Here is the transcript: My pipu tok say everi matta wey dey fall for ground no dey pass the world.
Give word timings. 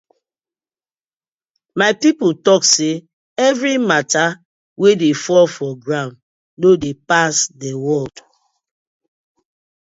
My 1.79 1.89
pipu 2.01 2.27
tok 2.45 2.61
say 2.73 2.93
everi 3.47 3.73
matta 3.89 4.25
wey 4.79 4.93
dey 5.01 5.15
fall 5.23 5.47
for 5.55 5.71
ground 5.85 6.13
no 6.61 6.69
dey 6.83 6.95
pass 7.09 7.33
the 7.61 7.71
world. 7.85 8.17